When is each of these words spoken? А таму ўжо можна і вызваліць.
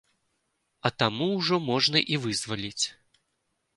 А 0.89 0.91
таму 1.03 1.27
ўжо 1.39 1.55
можна 1.69 2.03
і 2.15 2.21
вызваліць. 2.25 2.85